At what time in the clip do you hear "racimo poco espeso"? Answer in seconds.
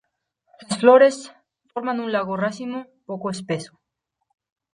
2.35-3.79